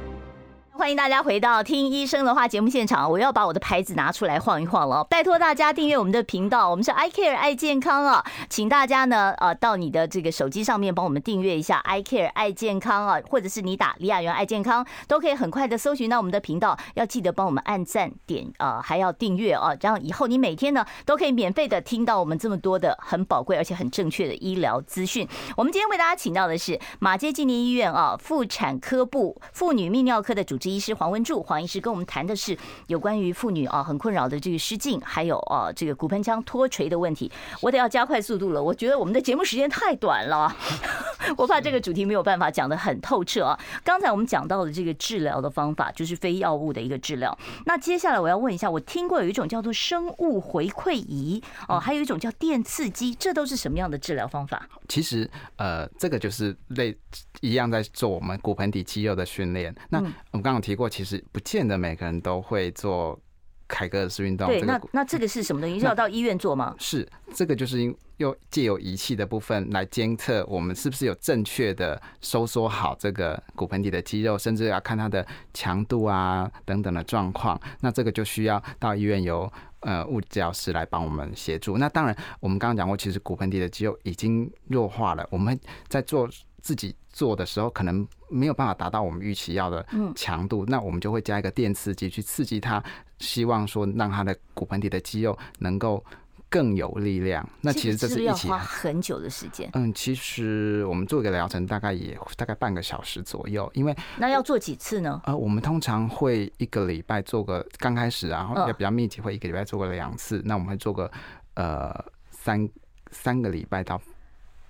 [0.81, 5.03] 欢迎大家回到听医生的话节目现场，我要把我的牌子拿出来晃一晃了。
[5.03, 16.75] 拜托大家订阅我们的频道，我们是 I Care 爱健康啊，请大家呢呃到你的这个手机上面帮我们订阅一下 I Care 爱健康啊，或者是你打李雅媛爱健康都可以很快的搜寻到我们的频道。
[16.95, 25.27] 要记得帮我们按赞点啊，还要订阅啊，这样以后你每天呢都可以免费的听到我们这么多的很宝贵而且很正确的医疗资讯。
[25.55, 32.57] 我们今天为大家请到的是马街纪念医院啊妇产科部妇女泌尿科的主治医师黄文柱，黄医师跟我们谈的是
[32.87, 37.31] 有关于妇女啊很困扰的这个失禁，还有啊这个骨盆腔脱垂的问题。
[37.61, 40.55] 我得要加快速度了，我觉得我们的节目时间太短了，
[41.37, 43.59] 我怕这个主题没有办法讲得很透彻啊。
[43.83, 47.37] 刚才我们讲到的这个治疗的方法，就是非药物的一个治疗。
[47.65, 54.67] 那接下来我要问一下，我听过有一种叫做生物回馈仪哦，还有一种叫电刺激，这都是什么样的治疗方法？
[54.87, 56.97] 其实呃，这个就是类
[57.41, 59.75] 一样在做我们骨盆底肌肉的训练。
[59.89, 60.89] 那我们刚刚提过。
[60.91, 63.17] 其实不见得每个人都会做
[63.65, 64.45] 凯格尔式运动。
[64.47, 65.79] 对，那那这个是什么东西？
[65.79, 66.75] 是要到医院做吗？
[66.77, 77.59] 是，这个就是因又借由仪器的部分来监测我们是不是有正确的收缩好这个骨盆底的肌肉，甚至要看它的强度啊等等的状况。
[77.79, 81.77] 那这个就需要到医院由呃物理治疗师来帮我们协助。
[81.77, 85.25] 那当然，我们刚刚讲过，其实骨盆底的肌肉已经弱化了。
[85.31, 86.29] 我们在做
[86.61, 92.81] 自己做的时候，可能没有办法达到我们预期要的强度，那我们就会加一个电刺激去刺激它，
[93.19, 96.03] 希望说让它的骨盆底的肌肉能够
[96.49, 97.47] 更有力量。
[97.61, 99.69] 那其实这是一起花很久的时间。
[99.73, 105.19] 嗯，其实我们做一个疗程大概也大概半个小时左右，因为那要做几次呢？
[105.25, 110.41] 呃，我们通常会一个礼拜做个刚开始啊，然后也比较密集，会一个礼拜做个两次。
[110.45, 111.11] 那我们会做个
[111.55, 111.93] 呃
[112.29, 112.69] 三
[113.09, 114.01] 三个礼拜到。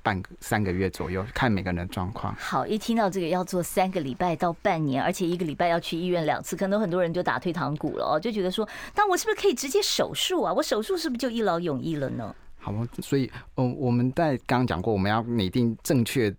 [0.04, 2.36] 半个三个月左右，看每个人的状况。
[2.36, 10.54] 好，一听到这个要做三个礼拜到半年，而且一个礼拜要去医院两次，可能很多人就打退堂鼓了哦，就觉得说，那我是不是可以直接手术啊？
[10.54, 12.36] 我手术是不是就一劳永逸了呢？
[12.64, 16.30] 好，所以，嗯，我们在刚刚讲过，我们要拟定正确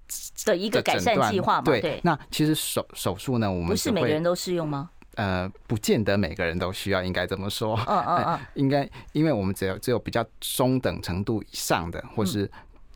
[0.44, 1.62] 的一个改善计划嘛。
[1.62, 4.90] 对，那其实手手术呢，我们不是每个人都适用吗？
[5.16, 7.76] 呃，不见得每个人都需要，应该这么说。
[7.88, 12.50] 嗯嗯嗯， 应该，因为我们只有只有比较中等程度以上的，或是。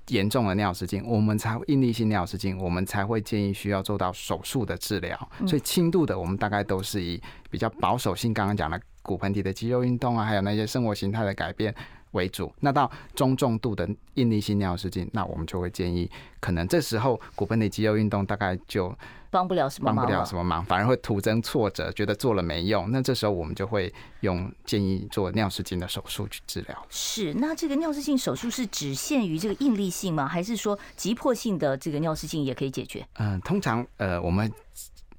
[0.09, 5.16] 严重的尿失禁，我们才会应力性尿失禁，我们才会建议需要做到手术的治疗。
[5.47, 11.75] 所以轻度的，我们大概都是以比较保守性，刚刚讲的骨盆底的肌肉运动啊，还有那些生活形态的改变
[12.12, 12.53] 为主。
[12.61, 18.97] 那到中重度的应力性尿失禁，那我们就会建议，可能这时候骨盆底肌肉运动大概就
[19.37, 22.90] 帮不了什么忙，帮不了什么忙，反而会徒增挫折，觉得做了没用。
[22.90, 26.87] 那这时候我们就会用建议做尿失禁的手术去治疗。
[26.88, 30.27] 是，那这个尿失禁手术是只限于这个应力性吗？
[30.27, 33.07] 还是说急迫性的这个尿失禁也可以解决？
[33.18, 34.51] 嗯、呃，通常呃我们。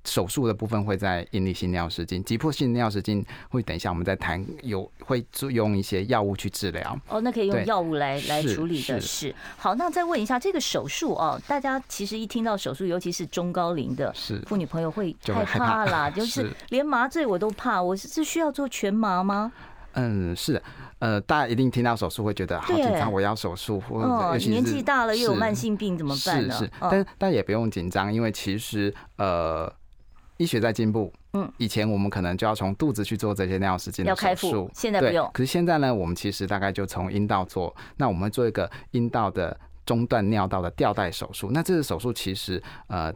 [0.08, 6.98] 手术的部分会在应力性尿失禁，急迫性尿失禁会等一下我们再谈，有会用一些药物去治疗。
[7.10, 9.36] 哦，那可以用药物来来处理的是，是。
[9.58, 14.14] 好，那再问一下这个手术哦，大家其实一听到手术，尤其是中高龄的
[14.46, 19.52] 妇女朋友会害怕啦，就，就是连麻醉我都怕，我是是需要做全麻吗？
[19.94, 20.64] 嗯，是的，
[21.00, 26.54] 呃，大家一定听到手术会觉得好紧张，我要手术，或者哦，年纪大了又有慢性病怎么办呢？
[26.54, 29.70] 是是，但但也不用紧张，因为其实呃。
[30.38, 35.30] 医学在进步，嗯，以前我们可能就要从肚子去做这些尿失禁的手术，现在不用。
[35.34, 41.50] 可是现在呢，我们其实大概就从阴道做，那我们做一个阴道的中段尿道的吊带手术。
[41.52, 43.14] 那这个手术其实呃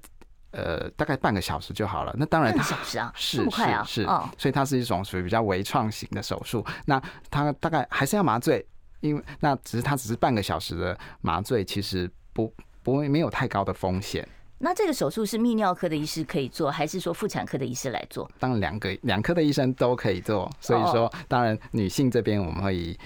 [0.51, 2.15] 呃大概半个小时就好了。
[2.17, 4.07] 那当然，半个小时啊，是快啊，是，是，
[4.37, 6.65] 所以它是一种属于比较微创型的手术。
[6.85, 8.65] 那它大概还是要麻醉，
[8.99, 14.27] 因为那只是它只是半个小时的麻醉，其实不不会没有太高的风险。
[14.61, 18.29] 那这个手术是泌尿科的医师可以做，还是说妇产科的医师来做？
[18.39, 20.49] 当然，两个两科的医生都可以做。
[20.59, 22.97] 所以说，当然女性这边我们会以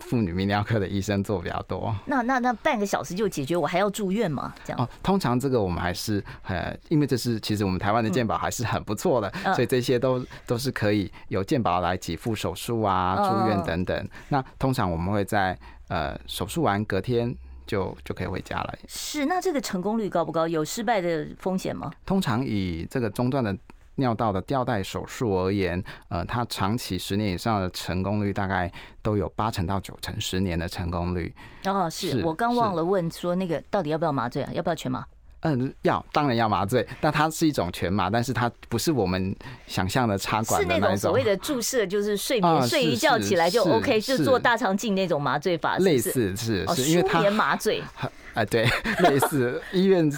[0.00, 1.94] 妇女泌尿科的医生做比较多。
[2.06, 4.54] 那那那半个小时就解决，我还要住院吗？
[4.64, 4.80] 这样？
[4.80, 14.08] 哦，通常这个我们还是呃，因为这是其实我们台湾的健保还是很不错的，所以这些都都是可以由健保来给付手术啊、住院等等。
[14.28, 17.36] 那通常我们会在呃手术完隔天。
[17.66, 18.74] 就就可以回家了。
[18.88, 20.46] 是，那这个成功率高不高？
[20.46, 21.90] 有失败的风险吗？
[22.04, 23.56] 通常以这个中段的
[23.96, 28.70] 尿道的吊带手术而言，呃，它长期十年以上的成功率大概
[29.02, 31.34] 都有八成到九成，十年的成功率。
[31.64, 34.50] 哦，是，是我刚忘了问说那个到底要不要麻醉啊？
[34.52, 35.04] 要不要全麻？
[35.54, 39.34] 嗯，要，当然要麻醉，但它是一种全麻，但是它不是我们
[39.66, 40.76] 想象的插管的那种。
[40.76, 47.82] 是那种所谓的注射，就是睡眠、啊、睡一觉起来就 OK，就做大肠镜那种麻醉法是是，类似是是，因为它舒眠麻醉。
[48.34, 48.68] 哎，对，
[49.08, 50.10] 类似医院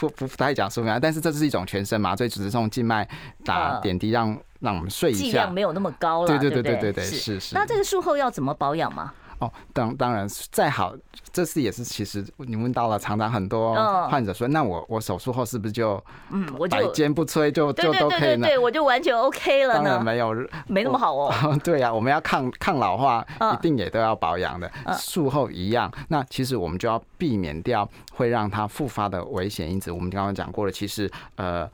[0.00, 3.08] 不不太讲舒眠，但是这是一种全身麻醉，只是从静脉
[3.44, 7.54] 打点滴让让我们睡一下，剂量没有那么高了，对对对对对对，是是是。
[7.54, 9.12] 那这个术后要怎么保养吗？
[9.38, 10.94] 哦，当当然再好，
[11.32, 13.74] 这次也是其实你问到了，常常很多
[14.08, 18.46] 患者说，那我我手术后是不是就嗯，我就百煎不摧就就都可以呢？
[18.46, 19.84] 对，我就完全 OK 了呢？
[19.84, 20.34] 当然没有，
[20.66, 21.32] 没那么好哦。
[21.64, 24.70] 对呀，我们要抗抗老化，一定也都要保养的。
[24.96, 29.90] 术后一样，那其实我们就要避免掉会让它复发的危险因子。
[29.90, 31.68] 我们刚刚讲过了，其实呃，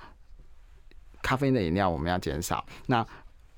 [1.23, 2.65] 咖啡因的饮料我们要减少。
[2.87, 3.07] 那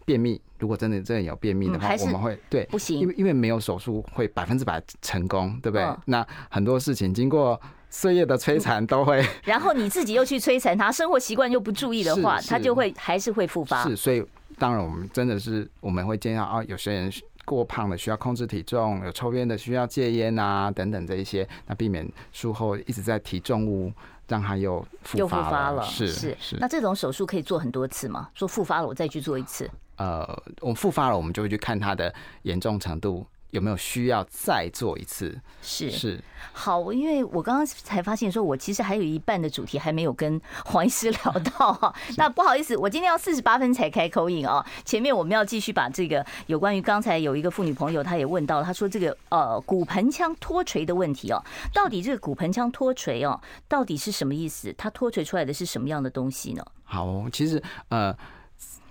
[0.05, 5.87] 便秘，如果真的真的有便秘的话，我们会对不行，因为因为没有手术会百分之百成功，对不对？
[6.07, 7.61] 那很多事情经过
[7.91, 13.83] 岁月的摧残都会， 然后你自己又去摧残他，生活习惯又不注意的话，他就会还是会复发。
[13.85, 14.25] 是，所以
[14.59, 17.13] 当然我们真的是我们会建议啊，有些人
[17.45, 23.93] 过胖的需要控制体重，有抽烟的需要戒烟啊等等这一些，那避免术后一直在提重物。
[24.29, 26.57] 让他又复发了，是是是。
[26.59, 28.31] 那这种手术可以做很多次吗？
[28.35, 29.69] 说复发了，我再去做一次。
[29.97, 33.27] 呃，我们复发了，我们就会去看它的严重程度。
[33.51, 35.39] 有没有需要再做一次？
[35.61, 36.19] 是是
[36.55, 41.95] 好，因为我刚刚才发现说，我其实还有一半的主题还没有跟黄医师聊到哈。
[42.17, 44.65] 那不好意思，我今天要四十八分才开口音啊。
[44.87, 54.75] 前面我们要继续把这个有关于刚才有一个妇女朋友，她也问到，她说这个呃骨盆腔脱垂的问题哦，到底这个骨盆腔脱垂哦，到底是什么意思？
[54.79, 56.65] 它脱垂出来的是什么样的东西呢？
[56.85, 58.17] 好，其实呃，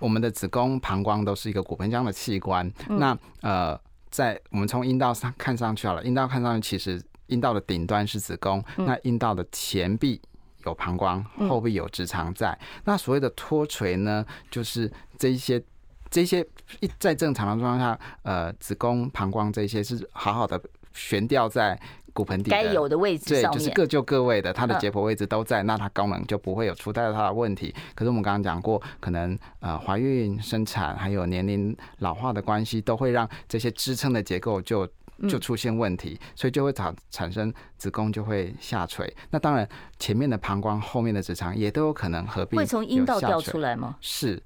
[0.02, 2.70] 我们的子宫、膀胱都是一个骨盆腔的器官。
[2.88, 3.80] 那呃。
[4.12, 10.20] 在我们从阴道上看上去好了，阴道看上去其实阴道的顶端是子宫，那阴道的前壁
[10.66, 12.58] 有膀胱，后壁有直肠在。
[12.84, 15.64] 那所谓的脱垂呢，就是这一些
[16.10, 16.46] 这些
[16.80, 20.62] 一在正常的状况下，呃，子宫、膀胱这些是好好的
[20.92, 21.80] 悬吊在。
[22.12, 27.74] 骨盆底该有的位置，对，就是各就各位的，它的解剖位置都在，那它功能就不会有出现它的问题。
[27.94, 34.86] 可是我们刚刚讲过，可能呃怀孕、生产，还有年龄老化的关系，都会让这些支撑的结构就
[35.28, 39.10] 就出现问题，所以就会产产生子宫就会下垂。
[39.30, 43.96] 那当然，前面的膀胱、后面的直肠也都有可能合并，会从阴道掉出来吗？
[44.00, 44.42] 是。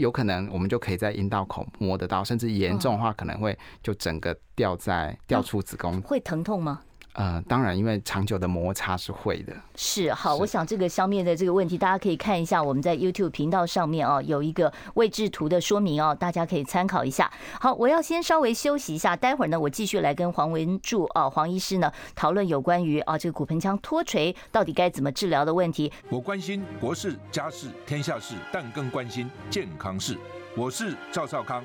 [0.00, 6.00] 有可能我们就可以在阴道口摸得到，甚至严重的话可能会就整个掉在掉出子宫。
[6.02, 6.82] 会疼痛吗？
[7.14, 9.52] 呃，当然，因为长久的摩擦是会的。
[9.74, 17.30] 是好，我想这个消灭的这个问题，大家可以看一下我们在 YouTube 频道上面哦，有一个位置图的说明哦，大家可以参考一下。
[17.60, 25.92] 好，我要先稍微休息一下，待会儿呢，我继续来跟黄文柱啊黄医师呢讨论有关于啊这个骨盆腔脱垂到底该怎么治疗的问题。
[26.08, 30.16] 我关心国事、家事、天下事，但更关心健康事。
[30.56, 31.64] 我是赵少康。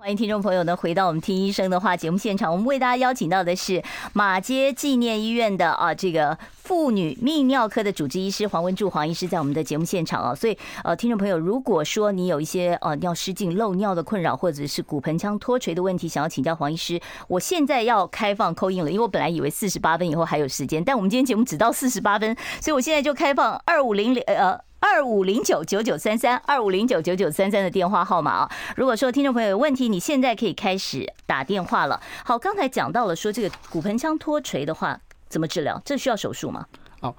[0.00, 3.82] 欢迎听众朋友呢回到我们听医生的话节目现场，我们为大家邀请到的是
[4.12, 24.67] 马街纪念医院的啊这个妇女泌尿科的主治医师黄文柱黄医师在我们的节目现场啊，所以呃听众朋友如果说你有一些呃尿失禁漏尿的困扰，或者是骨盆腔脱垂的问题，想要请教黄医师，我现在要开放 call in 了，因为我本来以为四十八分以后还有时间，但我们今天节目只到四十八分，所以我现在就开放二五零零呃。
[24.80, 32.00] 二五零九九九三三二五零九九九三三的电话号码啊，如果说听众朋友有问题，你现在可以开始打电话了。
[32.24, 35.80] 好，刚才讲到了说这个骨盆腔脱垂的话怎么治疗？
[35.84, 36.66] 这需要手术吗？
[37.00, 37.14] 哦，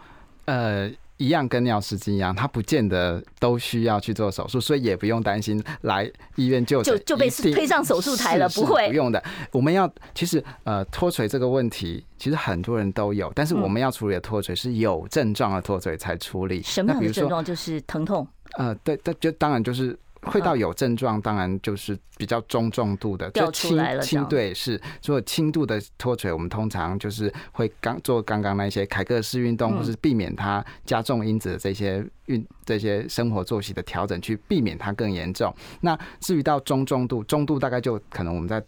[0.46, 0.90] 呃。
[1.20, 9.22] 一样跟尿失禁一样，他不见得都需要去做手术，所以也不用担心来医院就就就被推上手术台了，不会不用的。
[9.52, 16.62] 我们要其实呃脱垂这个问题，其实很多人都有，但是我们要处理的脱垂是有症状的脱垂才处理。
[16.64, 17.44] 什么样的症状？
[17.44, 18.26] 就是疼痛？
[18.58, 19.96] 呃，对，对，就当然就是。
[20.22, 35.54] 会到有症状，当然就是比较中重度的，就轻轻对是做轻度的脱垂，我们通常就是会刚做刚刚那些凯格式运动，或是避免它加重因子的这些运这些生活作息的调整，去避免它更严重。
[35.82, 38.64] 那至于到中重度，中度大概就可能我们在。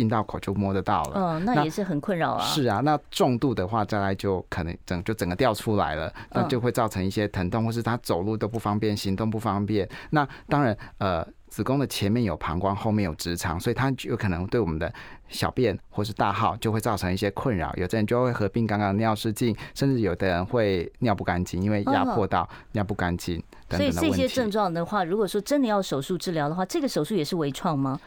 [0.00, 2.44] 阴道口就摸得到了，嗯，那也是很困扰啊。
[2.44, 9.88] 是啊，那重度的话，再来就可能整就整个掉出来了，那就会造成一些疼痛，或是他走路都不方便，行动不方便。
[10.10, 14.92] 那当然，呃，子宫的前面有膀胱，后面有直肠，所以它有可能对我们的
[15.28, 17.74] 小便或是大号就会造成一些困扰。
[17.76, 23.36] 有的人就会合并刚刚尿失禁，甚至有的人会尿不干净，因为压迫到尿不干净
[23.68, 23.92] 等等的。
[23.92, 27.98] 所以这些症状的话，如果说真的要手术治疗的话，这个手术也是微创吗？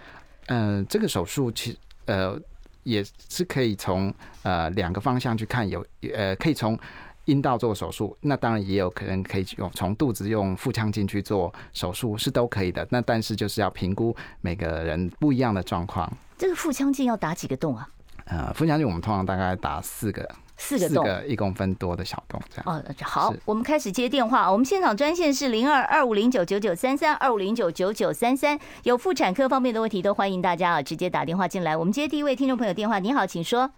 [0.48, 2.40] 嗯、呃，这个手术其实呃
[2.84, 6.78] 也是可以从呃两个方向去看，有呃可以从
[7.26, 12.86] 阴道做手术，那当然也有可能可以用从肚子用腹腔镜去做手术，是都可以的。
[12.90, 16.12] 那但是就是要评估每个人不一样的状况。
[16.38, 17.88] 这个腹腔镜要打几个洞啊？
[18.26, 20.30] 呃，腹腔镜我们通常大概打四个。
[20.56, 22.78] 四个洞，一公分多的小洞，这样。
[22.78, 24.52] 哦，好，我们开始接电话。
[24.52, 31.76] 我们现场专线是零二二五零九九九三三二五零九九九三三，有妇产科方面的问题都欢迎大家啊，直接打电话进来。
[31.76, 33.72] 我们接第一位听众朋友电话，你好，请说。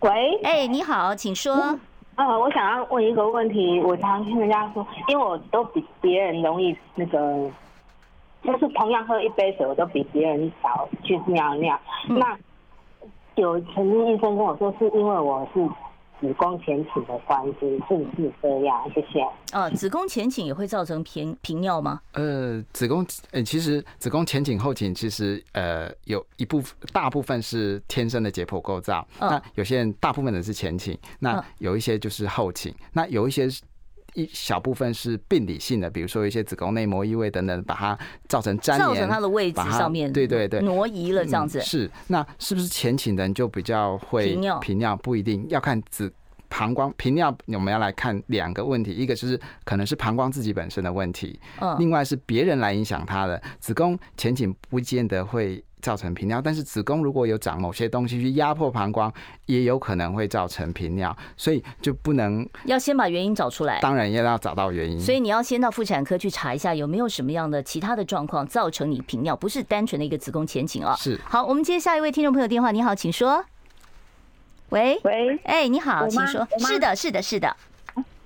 [0.00, 1.78] 喂，哎，你好，请说。
[2.14, 7.50] 呃，我想要问一个问题，我常听人家说，因为我都比别人容易那个，
[8.42, 11.78] 就是同样喝一杯水，我都比别人少去尿尿。
[12.08, 12.36] 嗯、那
[13.40, 15.64] 有曾经医生跟我说，是因为我是
[16.20, 18.90] 子宫前倾的关系，是不是这样？
[18.92, 19.20] 谢谢。
[19.56, 22.00] 啊，子宫前倾也会造成频频尿吗？
[22.12, 29.06] 呃，子宫呃，其实子宫前倾后倾，其实呃，有一部分大部分是天生的解剖构造。
[29.20, 33.62] 那有些人大部分的是前倾，那有一些就是后倾，那有一些是。
[34.14, 41.58] 一小部分是病理性的，比如说一些子宫内膜异位等等，把它造成粘连，造成它的位置上面，对对对，挪移了这样子。
[41.58, 44.58] 嗯、是，那是不是前倾的人就比较会频尿？
[44.58, 46.12] 频尿不一定要看子
[46.48, 55.62] 膀胱频尿，我们要来看两个问题，一个就是可能是膀胱自己本身的问题，嗯，另外是别人来影响它的子宫前倾，不见得会。
[55.80, 59.10] 造成频尿，但是子宫如果有长某些东西去压迫膀胱，
[59.46, 63.78] 也有可能会造成频尿，所以就不能要先把原因找出来。
[63.78, 70.96] 当然也要找到原因，所以你要先到妇产科去查一下有没有什么样的其他的状况造成你频尿，不是单纯的一个子宫前倾啊。
[70.96, 71.16] 是。
[71.24, 73.44] 好，我们接下一位听众朋友电话，你好，请说。
[74.70, 76.46] 喂喂，哎，你好，请说。
[76.58, 77.56] 是的，是的，是的。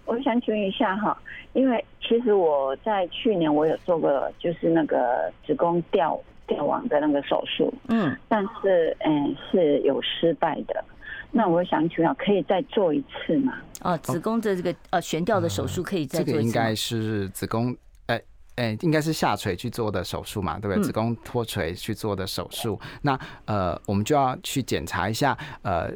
[0.05, 1.17] 我想请问一下哈，
[1.53, 6.21] 因为其实我在去年我有做过，就是那个子宫吊。
[6.45, 10.85] 吊网的那个手术，嗯，但是嗯是有失败的。
[11.31, 13.55] 那我想请问，可以再做一次吗？
[13.81, 16.33] 哦，子宫的这个呃悬吊的手术可以再做一次。
[16.33, 17.75] 这个应该是子宫，
[18.07, 18.21] 哎
[18.57, 20.83] 哎，应该是下垂去做的手术嘛，对不对？
[20.83, 22.79] 子宫脱垂去做的手术。
[23.01, 25.89] 那呃，我们就要去检查一下，呃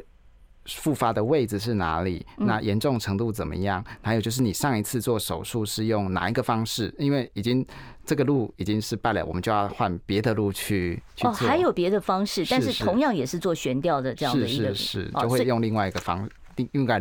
[0.69, 2.25] 复发的位置是哪里？
[2.37, 3.85] 那严重程度怎么样？
[4.03, 6.95] 还有就是你上一次做手术是用哪一个方式？
[6.99, 7.65] 因为已经
[8.05, 11.31] 这个路已经失败了，我们就要换别的路去去做。
[11.31, 16.29] 哦，还有别的方式，但是同样也是做悬吊的这样的一个，是是是，就会用另外一个方。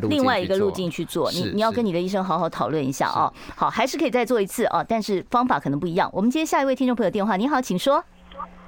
[0.10, 3.32] 另外一个路径去做，你你要跟你的医生好好讨论一下啊。
[3.56, 6.10] 好，还是可以再做一次啊，但是方法可能不一样。
[6.12, 8.04] 我们接下一位听众朋友电话，你好，请说。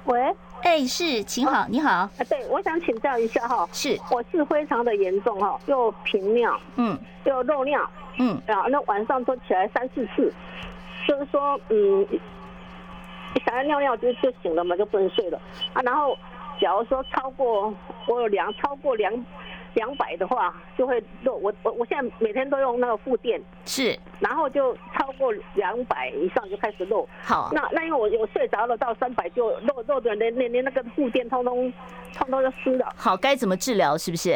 [0.06, 1.90] 喂，哎，是，请好，你好。
[1.90, 10.32] 啊，对，我想请教一下哈，是，我是非常的严重哈，又频尿，嗯，又漏尿，嗯，然后那晚上都起来三四次，
[11.06, 12.06] 就是说，嗯，
[13.44, 15.40] 想要尿尿就就醒了嘛，就不能睡了
[15.72, 15.82] 啊。
[15.82, 16.16] 然后
[16.60, 17.72] 假如说超过
[18.06, 19.12] 我有量超过两。
[19.74, 27.06] 两百的话就会漏，我我我现在每天都用那个护垫，是，然后就超过两百以上就开始漏。
[27.22, 31.72] 好，那那因为我我睡着了，到三百就漏漏的连连连那个护垫通通
[32.14, 32.92] 通通就湿了。
[32.96, 33.96] 好，该怎么治疗？
[33.96, 34.30] 是不是？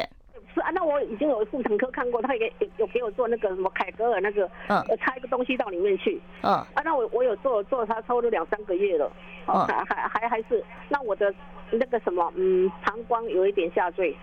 [0.55, 9.11] 是啊，那我已经有妇产科看过，他也给有给我做那个什么凯格尔那个，嗯，插一个东西到里面去，嗯，啊，那我我有做做他抽了两三个月了，
[9.47, 11.35] 哦，还还还还是，那我的
[11.71, 14.15] 那个什么，嗯，膀胱有一点下坠。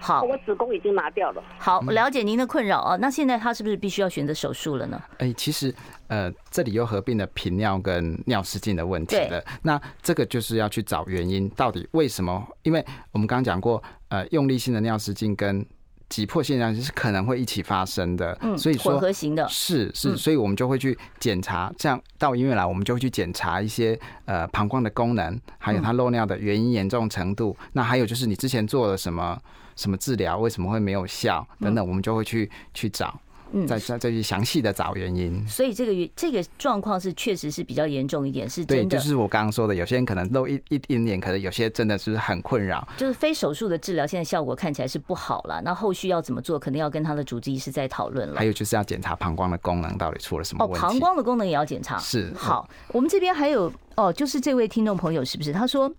[0.00, 1.42] 好，我子宫已经拿掉了。
[1.58, 2.96] 好，了解您的困扰啊。
[2.96, 5.00] 那现在他是不是必须要选择手术了呢？
[5.18, 5.72] 哎、欸，其实
[6.08, 9.44] 呃，这里又合并了频尿跟尿失禁的问题了。
[9.62, 12.44] 那这个就是要去找原因，到底为什么？
[12.62, 15.64] 因为我们刚刚讲过，呃，用力性的尿失禁跟
[16.08, 18.36] 急迫性尿失禁是可能会一起发生的。
[18.40, 19.46] 嗯，所以说混合型的。
[19.48, 21.72] 是是，所以我们就会去检查。
[21.76, 27.56] 这样到医院来，我们就会去检查一些呃膀胱的功能，还有它漏尿的原因严重程度。
[27.74, 29.38] 那还有就是你之前做了什么？
[29.80, 31.46] 什么治疗为什么会没有效？
[31.58, 33.18] 等等，我们就会去去找，
[33.50, 35.42] 嗯再再再去详细的找原因。
[35.48, 38.84] 所以这个这个状况是确实是比较严重一点，是真的。
[38.84, 42.86] 对，就是我刚刚说的，有些人可能漏一一点点，可能有些真的是很困扰。
[42.98, 45.62] 就是非手术的治疗，现在效果看起来是不好了。
[45.62, 48.36] 那后续要怎么做，可能要跟他的主治医师再讨论了。
[48.36, 50.86] 还有就是要检查膀胱的功能到底出了什么问题。
[50.86, 51.96] 哦，膀胱的功能也要检查。
[51.96, 52.30] 是。
[52.36, 55.54] 好，我们这边还有哦，就是这位听众朋友是不是？
[55.54, 55.90] 他说。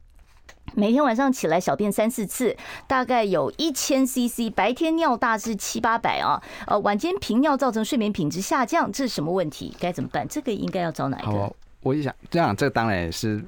[0.74, 2.56] 每天晚上起来小便三四次，
[2.88, 6.42] 大概有一千 CC，白天尿大致七八百啊。
[6.66, 9.76] 呃，晚间频尿造成睡眠品质下降，这是什么问题？
[9.80, 10.28] 该怎么办？
[10.28, 11.32] 这个应该要找哪一个？
[11.32, 13.44] 哦，我就想这样，这当然也是，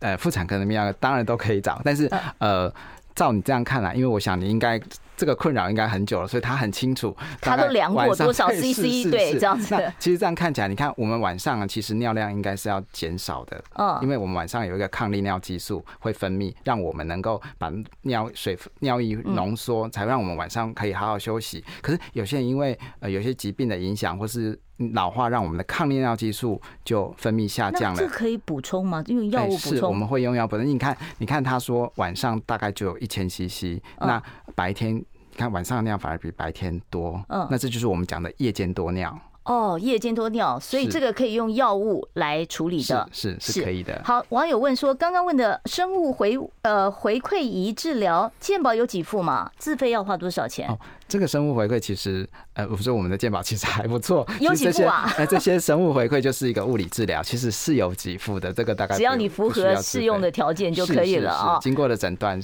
[0.00, 2.72] 呃，妇产科的泌尿当然都可以找，但是呃，
[3.14, 4.80] 照你这样看来，因为我想你应该。
[5.20, 7.14] 这个困扰应该很久了，所以他很清楚。
[7.42, 9.10] 他都量过多少 CC？
[9.10, 9.76] 对，这样子。
[9.98, 13.62] 其实这样看起来，你看我们晚上其实尿量应该是要减少的。
[13.74, 17.70] 嗯，因为我们晚上有一个抗利尿激素会分泌，让我们能够把
[18.04, 21.62] 尿水尿液浓缩，才让我们晚上可以好好休息。
[21.82, 24.58] 可是有些人因为呃有些疾病的影响，或是
[24.92, 27.98] 老化，让我们的抗利尿激素就分泌下降了。
[27.98, 29.02] 这可以补充吗？
[29.06, 29.78] 因为药物补充？
[29.78, 30.66] 是，我们会用药补充。
[30.66, 34.22] 你看，你看他说晚上大概就有一千 CC，那
[34.54, 35.02] 白天。
[35.36, 39.16] 看晚上的尿反而比白天多，嗯，那这就是我们讲的夜间多尿。
[39.44, 44.00] 哦，夜间多尿，所以这个可以用药物来处理的，是是，是可以的。
[44.04, 49.50] 好，网友问说，刚刚问的生物回呃回馈仪治疗，健保有几副吗？
[49.58, 50.68] 自费要花多少钱？
[50.68, 50.78] 哦，
[51.08, 55.12] 这个生物回馈其实呃，我说我们的健保其实还不错，有几副啊。
[55.18, 58.52] 那这些生物回馈就是一个物理治疗，其实是有几副的。
[58.52, 61.58] 这个大概只要你符合适用的条件就可以了啊。
[61.60, 62.40] 经过了诊断。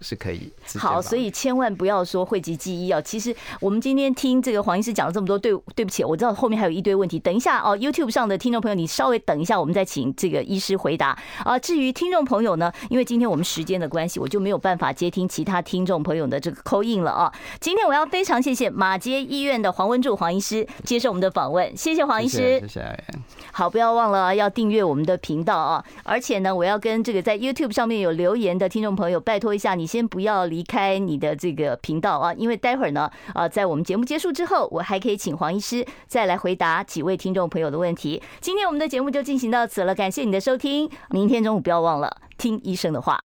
[0.00, 3.00] 是可以好，所以千万不要说讳疾忌医哦！
[3.02, 7.18] 其实我们今天听这个黄医师讲了这么多，对对不起，我知道后面还有一堆问题。
[7.18, 11.58] 等一下哦，YouTube 上的听众朋友，你稍微等一下，我们再请这个医师回答啊。
[11.58, 17.32] 至于听众朋友呢，因为今天我们时间的关系，我就没有办法接听其他听众朋友的这个 call in 了啊。
[17.60, 23.04] 今天我要非常谢谢马街医院的黄文柱黄医师接受我们的访问，谢谢黄医师，谢谢。
[23.52, 25.84] 好，不要忘了要订阅我们的频道啊！
[26.04, 38.22] 而且呢，我要跟这个在 YouTube 上面有留言的听众朋友拜托一你先不要离开你的这个频道啊，因为待会儿呢，啊，在我们节目结束之后，我还可以请黄医师再来回答几位听众朋友的问题。
[38.40, 43.20] 今天我们的节目就进行到此了，感谢你的收听，明天中午不要忘了听医生的话。